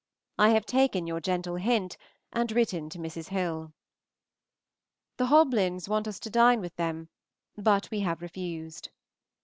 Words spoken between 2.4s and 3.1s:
written to